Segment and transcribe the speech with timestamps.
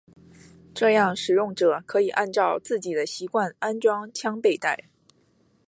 [0.73, 4.85] 这样使用者可以按照自己的习惯安装枪背带。